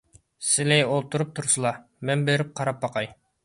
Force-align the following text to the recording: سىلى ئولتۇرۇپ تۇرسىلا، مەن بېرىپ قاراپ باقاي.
سىلى 0.47 0.79
ئولتۇرۇپ 0.93 1.37
تۇرسىلا، 1.41 1.75
مەن 2.11 2.27
بېرىپ 2.33 2.53
قاراپ 2.61 2.85
باقاي. 2.87 3.17